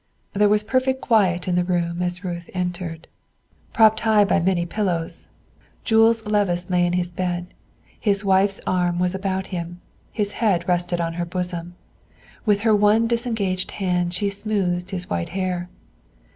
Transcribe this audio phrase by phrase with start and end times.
[0.33, 3.07] There was perfect quiet in the room as Ruth entered.
[3.71, 5.29] Propped high by many pillows,
[5.83, 7.53] Jules Levice lay in his bed;
[7.99, 9.79] his wife's arm was about him;
[10.11, 11.75] his head rested on her bosom;
[12.47, 15.69] with her one disengaged hand she smoothed his white hair.